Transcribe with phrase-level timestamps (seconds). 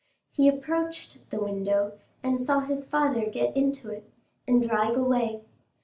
[0.31, 4.11] He approached the window, and saw his father get into it,
[4.47, 5.41] and drive away.